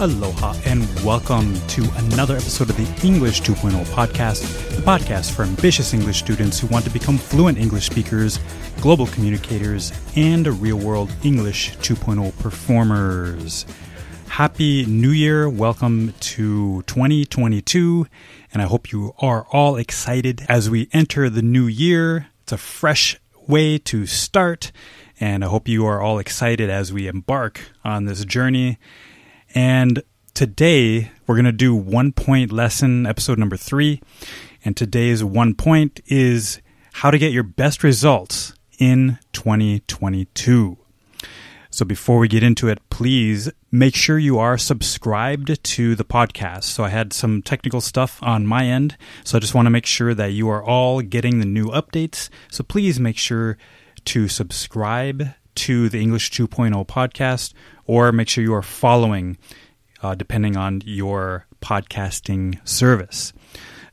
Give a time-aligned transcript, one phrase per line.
[0.00, 4.42] Aloha and welcome to another episode of the English 2.0 podcast,
[4.74, 8.40] the podcast for ambitious English students who want to become fluent English speakers,
[8.80, 13.66] global communicators, and real world English 2.0 performers.
[14.26, 15.48] Happy New Year.
[15.48, 18.08] Welcome to 2022.
[18.52, 22.26] And I hope you are all excited as we enter the new year.
[22.42, 24.72] It's a fresh way to start.
[25.20, 28.78] And I hope you are all excited as we embark on this journey.
[29.54, 30.02] And
[30.34, 34.02] today we're going to do one point lesson, episode number three.
[34.64, 36.60] And today's one point is
[36.94, 40.76] how to get your best results in 2022.
[41.70, 46.64] So before we get into it, please make sure you are subscribed to the podcast.
[46.64, 48.96] So I had some technical stuff on my end.
[49.24, 52.28] So I just want to make sure that you are all getting the new updates.
[52.50, 53.56] So please make sure
[54.06, 57.54] to subscribe to the English 2.0 podcast
[57.86, 59.36] or make sure you are following
[60.02, 63.32] uh, depending on your podcasting service.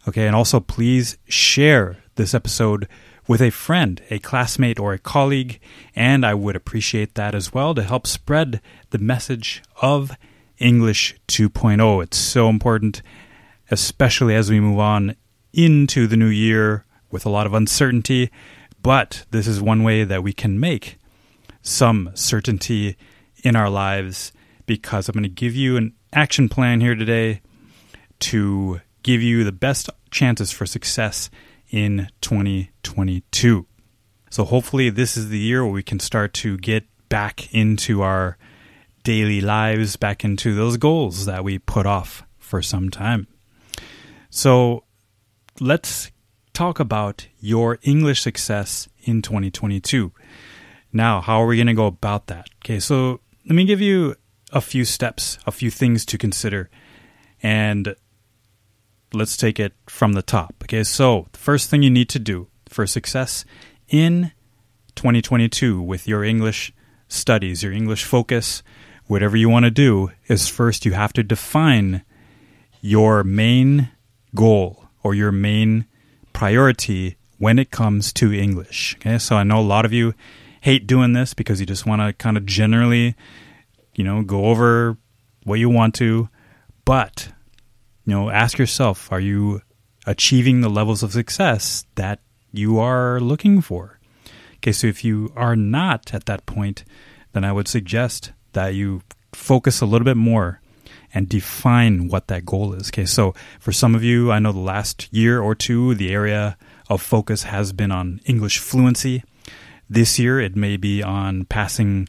[0.08, 2.88] Okay, and also please share this episode
[3.28, 5.60] with a friend, a classmate, or a colleague,
[5.96, 10.12] and I would appreciate that as well to help spread the message of
[10.58, 12.04] English 2.0.
[12.04, 13.02] It's so important,
[13.70, 15.16] especially as we move on
[15.54, 18.32] into the new year with a lot of uncertainty.
[18.82, 20.98] But this is one way that we can make
[21.62, 22.98] some certainty
[23.44, 24.32] in our lives
[24.66, 27.42] because I'm going to give you an action plan here today
[28.20, 31.30] to give you the best chances for success
[31.70, 33.66] in 2022.
[34.30, 38.38] So hopefully this is the year where we can start to get back into our
[39.04, 43.28] daily lives, back into those goals that we put off for some time.
[44.30, 44.84] So
[45.60, 46.12] let's
[46.54, 50.12] talk about your English success in 2022.
[50.94, 52.50] Now, how are we going to go about that?
[52.64, 53.22] Okay, so
[53.52, 54.16] let me give you
[54.54, 56.70] a few steps, a few things to consider.
[57.44, 57.98] And
[59.12, 60.56] let's take it from the top.
[60.64, 63.44] Okay, so the first thing you need to do for success
[63.90, 64.32] in
[64.96, 66.72] 2022 with your English
[67.10, 68.64] studies, your English focus,
[69.08, 72.06] whatever you want to do, is first you have to define
[72.80, 73.90] your main
[74.34, 75.88] goal or your main
[76.32, 78.96] priority when it comes to English.
[78.96, 80.14] Okay, so I know a lot of you
[80.62, 83.16] hate doing this because you just want to kind of generally,
[83.96, 84.98] you know, go over
[85.44, 86.30] what you want to,
[86.86, 87.32] but
[88.06, 89.62] you know, ask yourself, are you
[90.06, 92.20] achieving the levels of success that
[92.52, 94.00] you are looking for?
[94.58, 96.84] Okay, so if you are not at that point,
[97.34, 99.02] then I would suggest that you
[99.34, 100.62] focus a little bit more
[101.14, 102.90] and define what that goal is.
[102.90, 106.58] Okay, so for some of you, I know the last year or two, the area
[106.90, 109.24] of focus has been on English fluency.
[109.90, 112.08] This year, it may be on passing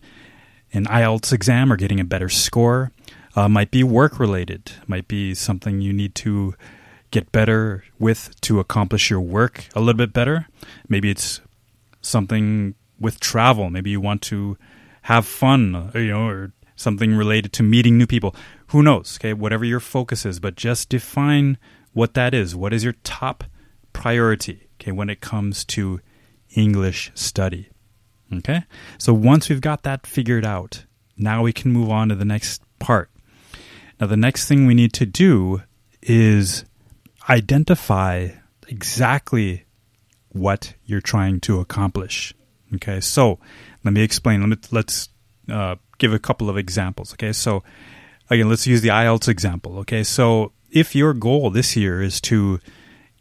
[0.72, 2.92] an IELTS exam or getting a better score.
[3.34, 6.54] Uh, might be work related, might be something you need to
[7.10, 10.48] get better with to accomplish your work a little bit better.
[10.88, 11.40] Maybe it's
[12.02, 13.70] something with travel.
[13.70, 14.58] Maybe you want to
[15.02, 18.34] have fun, you know, or something related to meeting new people.
[18.68, 19.18] Who knows?
[19.20, 21.58] Okay, whatever your focus is, but just define
[21.92, 22.54] what that is.
[22.56, 23.44] What is your top
[23.92, 24.68] priority?
[24.80, 26.00] Okay, when it comes to
[26.54, 27.68] English study.
[28.32, 28.64] Okay?
[28.98, 30.84] So once we've got that figured out,
[31.16, 33.10] now we can move on to the next part.
[34.00, 35.62] Now, the next thing we need to do
[36.02, 36.64] is
[37.28, 38.30] identify
[38.66, 39.64] exactly
[40.30, 42.34] what you're trying to accomplish.
[42.74, 43.38] Okay, so
[43.84, 44.40] let me explain.
[44.40, 45.08] Let me, let's
[45.48, 47.12] uh, give a couple of examples.
[47.12, 47.62] Okay, so
[48.30, 49.78] again, let's use the IELTS example.
[49.80, 52.58] Okay, so if your goal this year is to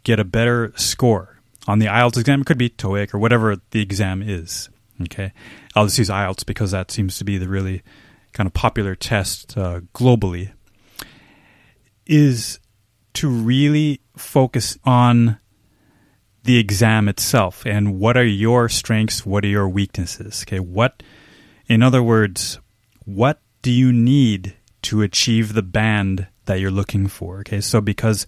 [0.03, 3.81] get a better score on the IELTS exam, it could be TOEIC or whatever the
[3.81, 4.69] exam is.
[5.03, 5.31] Okay,
[5.75, 7.81] I'll just use IELTS because that seems to be the really
[8.33, 10.51] kind of popular test uh, globally.
[12.05, 12.59] Is
[13.13, 15.37] to really focus on
[16.43, 20.43] the exam itself and what are your strengths, what are your weaknesses.
[20.47, 21.03] Okay, what,
[21.67, 22.59] in other words,
[23.05, 27.39] what do you need to achieve the band that you're looking for?
[27.39, 28.25] Okay, so because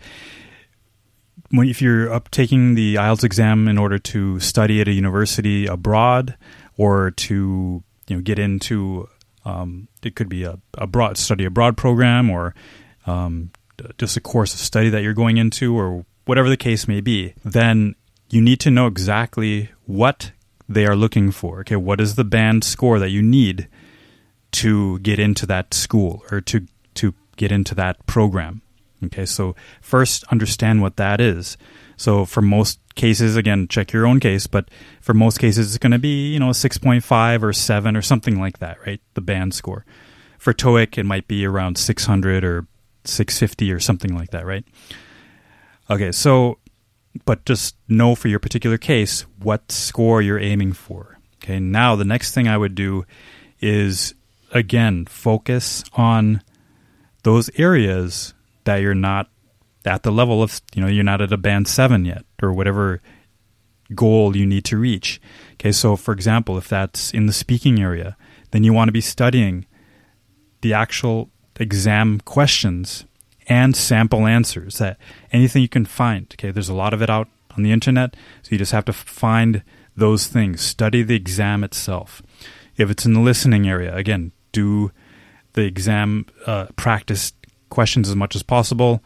[1.49, 5.65] when, if you're up taking the IELTS exam in order to study at a university
[5.65, 6.37] abroad,
[6.77, 9.07] or to you know get into
[9.45, 12.55] um, it could be a, a broad study abroad program or
[13.05, 13.51] um,
[13.97, 17.33] just a course of study that you're going into or whatever the case may be,
[17.43, 17.95] then
[18.29, 20.31] you need to know exactly what
[20.69, 21.59] they are looking for.
[21.61, 23.67] Okay, what is the band score that you need
[24.51, 26.65] to get into that school or to
[26.95, 28.61] to get into that program?
[29.03, 31.57] Okay, so first understand what that is.
[31.97, 34.69] So for most cases, again, check your own case, but
[35.01, 38.59] for most cases, it's going to be, you know, 6.5 or 7 or something like
[38.59, 39.01] that, right?
[39.13, 39.85] The band score.
[40.37, 42.67] for TOEIC, it might be around 600 or
[43.05, 44.65] 650 or something like that, right?
[45.89, 46.59] Okay, so,
[47.25, 51.17] but just know for your particular case what score you're aiming for.
[51.41, 53.05] Okay, now the next thing I would do
[53.61, 54.13] is
[54.51, 56.41] again focus on
[57.23, 59.29] those areas that you're not
[59.85, 63.01] at the level of, you know, you're not at a band seven yet or whatever
[63.93, 65.21] goal you need to reach.
[65.53, 68.15] Okay, so for example, if that's in the speaking area,
[68.51, 69.65] then you want to be studying
[70.61, 73.05] the actual exam questions
[73.47, 74.97] and sample answers that
[75.31, 76.27] anything you can find.
[76.33, 77.27] Okay, there's a lot of it out
[77.57, 79.63] on the internet, so you just have to find
[79.95, 80.61] those things.
[80.61, 82.21] Study the exam itself.
[82.77, 84.91] If it's in the listening area, again, do
[85.53, 87.33] the exam uh, practice
[87.69, 89.03] questions as much as possible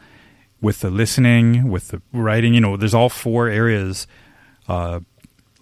[0.60, 2.54] with the listening, with the writing.
[2.54, 4.06] You know, there's all four areas:
[4.68, 5.00] uh,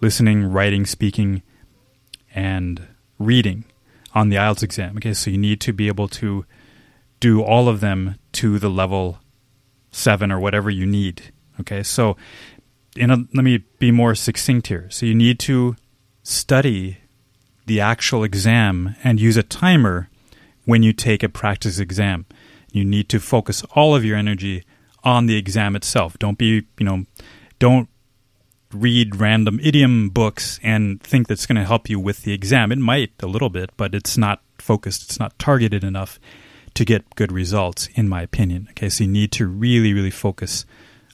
[0.01, 1.43] listening, writing, speaking,
[2.33, 2.87] and
[3.19, 3.65] reading
[4.13, 4.97] on the IELTS exam.
[4.97, 6.45] Okay, so you need to be able to
[7.19, 9.19] do all of them to the level
[9.91, 11.33] seven or whatever you need.
[11.59, 12.15] Okay, so
[12.95, 14.87] in a, let me be more succinct here.
[14.89, 15.75] So you need to
[16.23, 16.97] study
[17.65, 20.09] the actual exam and use a timer
[20.65, 22.25] when you take a practice exam.
[22.71, 24.63] You need to focus all of your energy
[25.07, 26.19] on the exam itself.
[26.19, 27.05] Don't be, you know,
[27.59, 27.87] don't
[28.73, 32.73] read random idiom books and think that's going to help you with the exam.
[32.73, 36.19] It might a little bit, but it's not focused, it's not targeted enough
[36.73, 38.67] to get good results, in my opinion.
[38.71, 40.65] Okay, so you need to really, really focus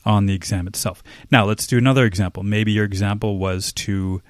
[0.04, 1.04] on the exam itself.
[1.30, 2.42] Now, let's do another example.
[2.42, 4.24] Maybe your example was to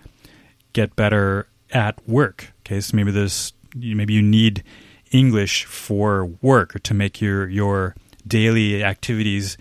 [0.73, 2.51] get better at work.
[2.59, 4.61] Okay, so maybe there's maybe you need
[5.11, 7.95] English for work or to make your your
[8.27, 9.57] daily activities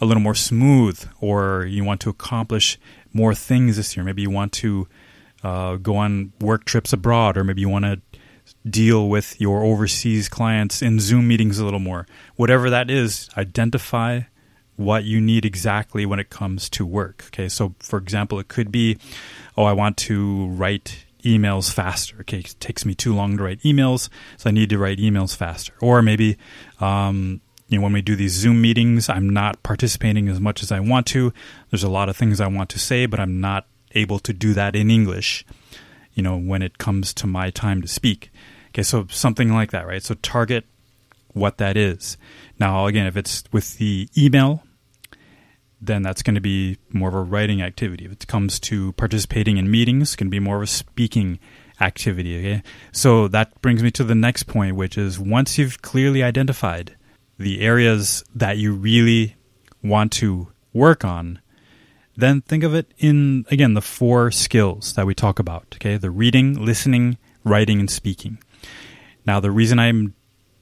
[0.00, 2.78] a little more smooth, or you want to accomplish
[3.12, 4.04] more things this year.
[4.04, 4.86] Maybe you want to
[5.42, 8.00] uh, go on work trips abroad, or maybe you want to
[8.68, 12.06] deal with your overseas clients in Zoom meetings a little more.
[12.36, 14.22] Whatever that is, identify
[14.76, 17.24] what you need exactly when it comes to work.
[17.28, 18.98] Okay, so for example, it could be,
[19.56, 22.18] oh, I want to write emails faster.
[22.20, 25.34] Okay, it takes me too long to write emails, so I need to write emails
[25.34, 25.72] faster.
[25.80, 26.36] Or maybe,
[26.80, 30.70] um, you know, when we do these Zoom meetings, I'm not participating as much as
[30.70, 31.32] I want to.
[31.70, 34.54] There's a lot of things I want to say, but I'm not able to do
[34.54, 35.44] that in English,
[36.14, 38.30] you know, when it comes to my time to speak.
[38.68, 40.02] Okay, so something like that, right?
[40.02, 40.64] So target
[41.32, 42.16] what that is.
[42.58, 44.62] Now, again, if it's with the email,
[45.80, 48.06] then that's going to be more of a writing activity.
[48.06, 51.38] If it comes to participating in meetings, it's going to be more of a speaking
[51.80, 52.38] activity.
[52.38, 56.95] Okay, so that brings me to the next point, which is once you've clearly identified
[57.38, 59.36] the areas that you really
[59.82, 61.40] want to work on,
[62.16, 65.66] then think of it in, again, the four skills that we talk about.
[65.74, 68.38] Okay, the reading, listening, writing, and speaking.
[69.26, 70.14] Now, the reason I'm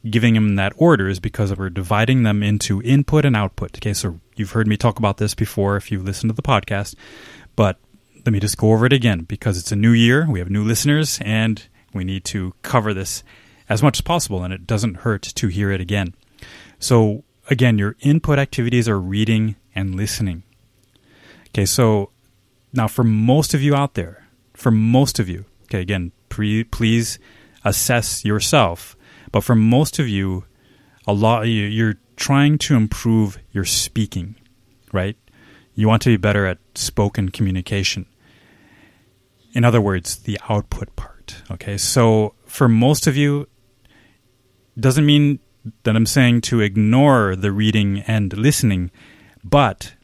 [0.08, 3.76] giving them that order is because we're dividing them into input and output.
[3.78, 6.94] Okay, so you've heard me talk about this before if you've listened to the podcast,
[7.56, 7.78] but
[8.16, 10.64] let me just go over it again because it's a new year, we have new
[10.64, 13.22] listeners, and we need to cover this
[13.68, 16.14] as much as possible, and it doesn't hurt to hear it again.
[16.78, 20.42] So, again, your input activities are reading and listening.
[21.48, 22.10] Okay, so
[22.72, 27.18] now for most of you out there, for most of you, okay, again, pre- please
[27.64, 28.96] assess yourself.
[29.32, 30.44] But for most of you,
[31.06, 34.36] a lot you're trying to improve your speaking,
[34.92, 35.16] right?
[35.74, 38.06] You want to be better at spoken communication.
[39.52, 41.42] In other words, the output part.
[41.50, 43.48] Okay, so for most of you,
[44.78, 45.38] doesn't mean
[45.84, 48.90] that I'm saying to ignore the reading and listening,
[49.42, 49.94] but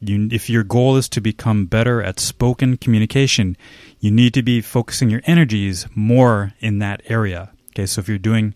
[0.00, 3.56] you, if your goal is to become better at spoken communication,
[4.00, 7.50] you need to be focusing your energies more in that area.
[7.70, 8.54] Okay, so if you're doing,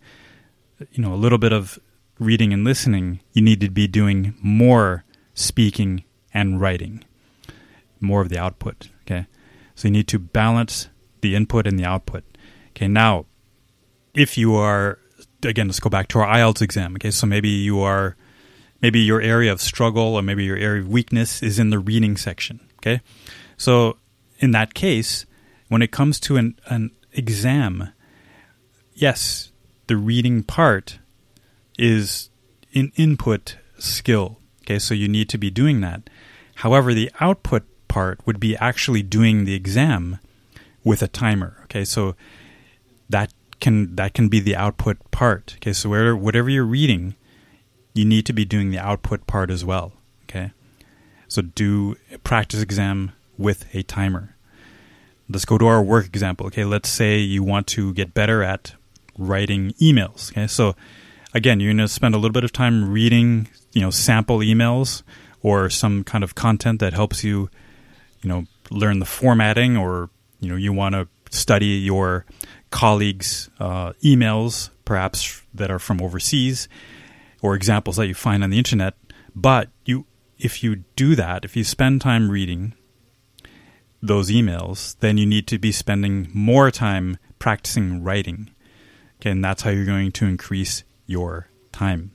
[0.92, 1.78] you know, a little bit of
[2.18, 5.04] reading and listening, you need to be doing more
[5.34, 6.04] speaking
[6.34, 7.04] and writing,
[8.00, 8.88] more of the output.
[9.02, 9.26] Okay,
[9.74, 10.88] so you need to balance
[11.20, 12.24] the input and the output.
[12.70, 13.26] Okay, now,
[14.14, 14.98] if you are,
[15.44, 16.94] again, let's go back to our IELTS exam.
[16.96, 18.16] Okay, so maybe you are
[18.80, 22.16] maybe your area of struggle or maybe your area of weakness is in the reading
[22.16, 22.60] section.
[22.80, 23.00] Okay,
[23.56, 23.96] so
[24.38, 25.26] in that case,
[25.68, 27.92] when it comes to an, an exam,
[28.94, 29.52] yes,
[29.86, 30.98] the reading part
[31.78, 32.30] is
[32.74, 34.38] an input skill.
[34.62, 36.10] Okay, so you need to be doing that.
[36.56, 40.18] However, the output part would be actually doing the exam
[40.84, 41.58] with a timer.
[41.64, 42.14] Okay, so
[43.08, 45.54] that can that can be the output part.
[45.56, 47.14] Okay, so where, whatever you're reading,
[47.94, 49.92] you need to be doing the output part as well.
[50.24, 50.52] Okay,
[51.26, 54.36] so do a practice exam with a timer.
[55.28, 56.46] Let's go to our work example.
[56.46, 58.74] Okay, let's say you want to get better at
[59.16, 60.32] writing emails.
[60.32, 60.74] Okay, so
[61.34, 65.02] again, you're going to spend a little bit of time reading, you know, sample emails
[65.42, 67.50] or some kind of content that helps you,
[68.22, 70.10] you know, learn the formatting, or
[70.40, 72.24] you know, you want to study your
[72.70, 76.68] colleagues' uh, emails, perhaps that are from overseas,
[77.42, 78.94] or examples that you find on the internet.
[79.34, 80.06] But you,
[80.38, 82.74] if you do that, if you spend time reading
[84.02, 88.50] those emails, then you need to be spending more time practicing writing.
[89.20, 92.12] Okay, and that's how you're going to increase your time.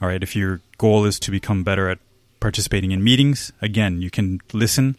[0.00, 1.98] All right, if your goal is to become better at
[2.40, 4.96] participating in meetings, again, you can listen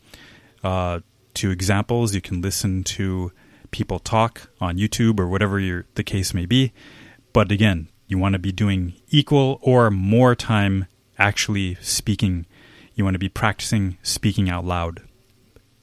[0.63, 0.99] uh,
[1.35, 3.31] to examples, you can listen to
[3.71, 6.73] people talk on YouTube or whatever your, the case may be.
[7.33, 10.87] But again, you want to be doing equal or more time
[11.17, 12.45] actually speaking.
[12.93, 15.01] You want to be practicing speaking out loud,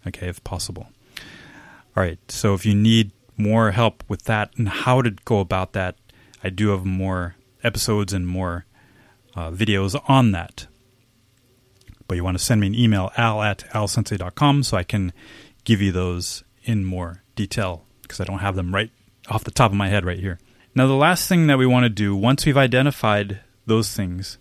[0.07, 0.89] okay, if possible.
[1.97, 5.73] All right, so if you need more help with that and how to go about
[5.73, 5.97] that,
[6.45, 8.67] I do have more episodes and more
[9.35, 10.67] uh, videos on that.
[12.07, 15.13] But you want to send me an email, al at alsensei.com, so I can
[15.65, 18.91] give you those in more detail because I don't have them right
[19.29, 20.39] off the top of my head right here.
[20.75, 24.39] Now, the last thing that we want to do once we've identified those things,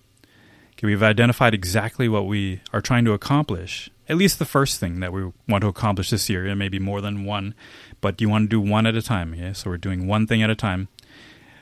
[0.74, 3.90] okay, we've identified exactly what we are trying to accomplish.
[4.10, 6.46] At least the first thing that we want to accomplish this year.
[6.48, 7.54] It may be more than one,
[8.02, 9.34] but you want to do one at a time.
[9.34, 10.88] Okay, so we're doing one thing at a time.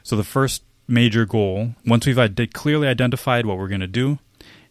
[0.03, 4.19] So the first major goal, once we've ad- clearly identified what we're going to do,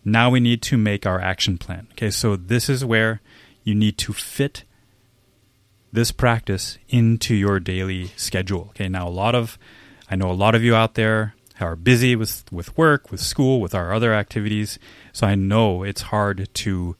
[0.04, 1.88] now we need to make our action plan.
[1.92, 3.20] Okay, so this is where
[3.64, 4.64] you need to fit
[5.94, 8.66] this practice into your daily schedule.
[8.70, 9.56] Okay, now a lot of
[10.10, 13.60] I know a lot of you out there are busy with with work, with school,
[13.60, 14.78] with our other activities.
[15.12, 16.96] So I know it's hard to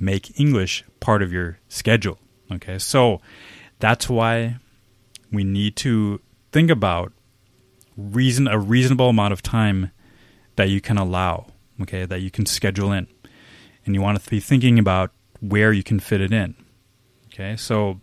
[0.00, 2.18] make English part of your schedule.
[2.50, 3.20] Okay, so
[3.80, 4.56] that's why
[5.30, 7.12] we need to think about
[7.98, 9.90] reason a reasonable amount of time
[10.56, 11.48] that you can allow,
[11.82, 13.06] okay, that you can schedule in.
[13.84, 16.54] And you want to be thinking about where you can fit it in.
[17.26, 17.54] Okay?
[17.56, 18.00] So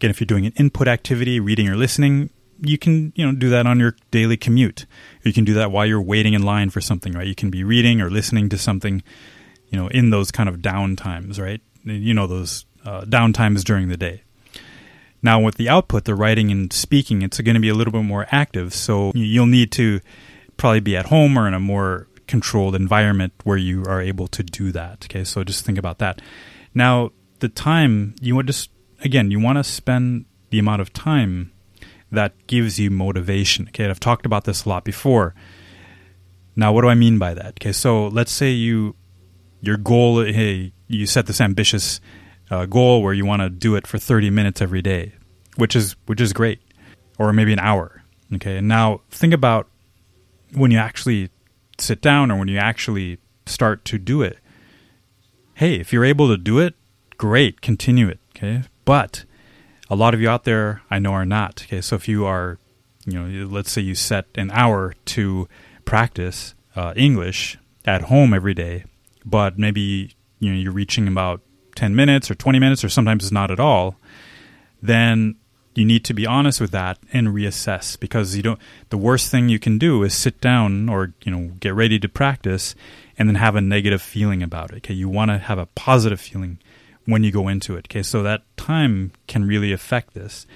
[0.00, 2.30] again, if you're doing an input activity, reading or listening,
[2.62, 4.86] you can, you know, do that on your daily commute.
[5.22, 7.26] You can do that while you're waiting in line for something, right?
[7.26, 9.02] You can be reading or listening to something,
[9.68, 11.60] you know, in those kind of down times, right?
[11.84, 14.22] You know, those uh, down times during the day.
[15.22, 18.04] Now, with the output, the writing and speaking, it's going to be a little bit
[18.04, 18.72] more active.
[18.72, 20.00] So you'll need to
[20.56, 24.42] probably be at home or in a more controlled environment where you are able to
[24.42, 25.04] do that.
[25.04, 26.22] Okay, so just think about that.
[26.74, 28.70] Now, the time you want just
[29.02, 31.52] again, you want to spend the amount of time
[32.12, 33.68] that gives you motivation.
[33.68, 35.34] Okay, I've talked about this a lot before.
[36.56, 37.54] Now, what do I mean by that?
[37.60, 38.96] Okay, so let's say you
[39.62, 42.00] your goal, hey, you set this ambitious
[42.50, 45.12] uh, goal where you want to do it for 30 minutes every day,
[45.56, 46.60] which is which is great,
[47.18, 48.02] or maybe an hour.
[48.34, 49.68] Okay, and now think about
[50.52, 51.30] when you actually
[51.78, 54.38] sit down or when you actually start to do it.
[55.54, 56.74] Hey, if you're able to do it,
[57.16, 58.18] great, continue it.
[58.36, 59.24] Okay, but
[59.88, 61.62] a lot of you out there I know are not.
[61.62, 62.58] Okay, so if you are,
[63.06, 65.48] you know, let's say you set an hour to
[65.84, 68.82] practice uh, English at home every day,
[69.24, 71.40] but maybe you know you're reaching about
[71.76, 73.94] 10 minutes or 20 minutes or sometimes it's not at all,
[74.82, 75.36] then
[75.76, 79.48] you need to be honest with that and reassess because you don't the worst thing
[79.48, 82.74] you can do is sit down or you know get ready to practice
[83.16, 86.20] and then have a negative feeling about it okay you want to have a positive
[86.20, 86.58] feeling
[87.10, 90.46] when you go into it okay so that time can really affect this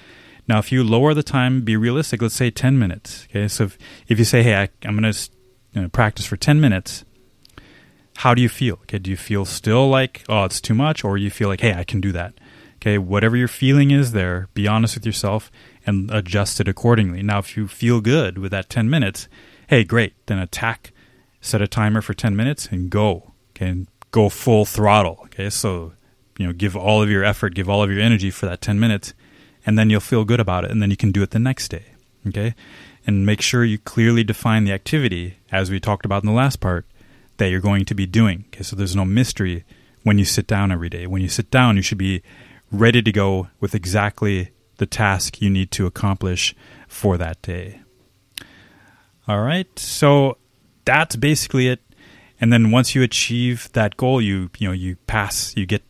[0.47, 3.77] now if you lower the time be realistic let's say 10 minutes okay so if,
[4.07, 5.29] if you say hey I, am going to
[5.73, 7.05] you know, practice for 10 minutes
[8.17, 8.75] how do you feel?
[8.83, 11.73] Okay, do you feel still like, oh, it's too much, or you feel like, hey,
[11.73, 12.33] I can do that?
[12.75, 15.51] Okay, whatever your feeling is there, be honest with yourself
[15.85, 17.21] and adjust it accordingly.
[17.23, 19.27] Now, if you feel good with that 10 minutes,
[19.67, 20.91] hey, great, then attack,
[21.41, 23.33] set a timer for 10 minutes and go.
[23.51, 25.19] Okay, and go full throttle.
[25.25, 25.93] Okay, so,
[26.37, 28.79] you know, give all of your effort, give all of your energy for that 10
[28.79, 29.13] minutes,
[29.65, 31.69] and then you'll feel good about it, and then you can do it the next
[31.69, 31.85] day.
[32.27, 32.55] Okay,
[33.05, 36.59] and make sure you clearly define the activity, as we talked about in the last
[36.59, 36.85] part
[37.37, 38.45] that you're going to be doing.
[38.47, 39.63] Okay, so there's no mystery
[40.03, 41.05] when you sit down every day.
[41.07, 42.23] When you sit down, you should be
[42.71, 46.55] ready to go with exactly the task you need to accomplish
[46.87, 47.81] for that day.
[49.27, 50.37] All right, so
[50.83, 51.81] that's basically it.
[52.39, 55.83] And then once you achieve that goal, you you know you pass, you get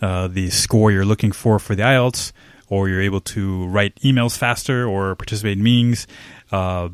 [0.00, 2.32] uh, the score you're looking for for the IELTS,
[2.68, 6.06] or you're able to write emails faster or participate in meetings.
[6.52, 6.90] Uh,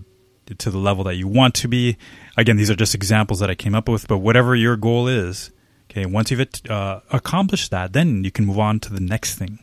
[0.59, 1.97] to the level that you want to be.
[2.37, 5.51] Again, these are just examples that I came up with, but whatever your goal is,
[5.91, 9.59] okay, once you've uh, accomplished that, then you can move on to the next thing.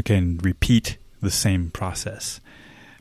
[0.00, 2.40] Okay, and repeat the same process.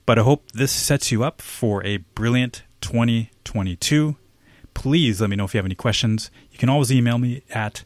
[0.05, 4.17] But I hope this sets you up for a brilliant 2022.
[4.73, 6.29] Please let me know if you have any questions.
[6.51, 7.83] You can always email me at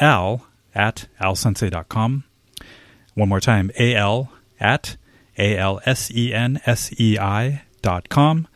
[0.00, 0.46] al
[0.78, 2.24] at alsensei.com.
[3.14, 4.96] One more time, al at
[5.36, 5.82] a-l-s-e-n-s-e-i
[7.82, 8.48] dot com.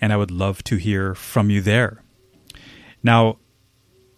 [0.00, 2.02] And I would love to hear from you there.
[3.02, 3.38] Now,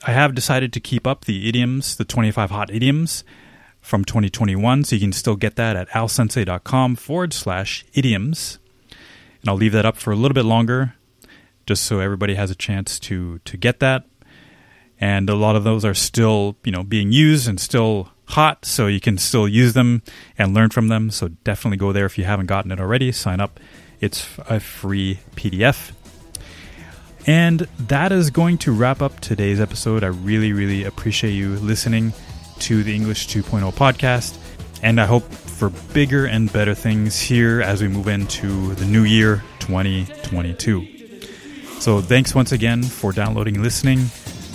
[0.06, 3.24] I have decided to keep up the idioms, the 25 hot idioms
[3.80, 8.58] from 2021, so you can still get that at alsensei.com forward slash idioms.
[9.40, 10.94] And I'll leave that up for a little bit longer,
[11.66, 14.04] just so everybody has a chance to, to get that.
[15.00, 18.86] And a lot of those are still, you know, being used and still hot, so
[18.86, 20.02] you can still use them
[20.36, 21.10] and learn from them.
[21.10, 23.12] So definitely go there if you haven't gotten it already.
[23.12, 23.60] Sign up.
[24.00, 25.92] It's a free PDF.
[27.26, 30.02] And that is going to wrap up today's episode.
[30.02, 32.12] I really, really appreciate you listening
[32.60, 34.38] to the English 2.0 podcast.
[34.82, 39.02] And I hope for bigger and better things here as we move into the new
[39.02, 40.86] year 2022.
[41.80, 44.06] So thanks once again for downloading and listening.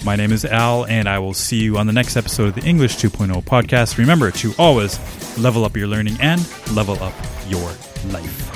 [0.03, 2.63] My name is Al, and I will see you on the next episode of the
[2.63, 3.97] English 2.0 podcast.
[3.97, 4.99] Remember to always
[5.37, 6.41] level up your learning and
[6.73, 7.13] level up
[7.47, 7.71] your
[8.07, 8.52] life.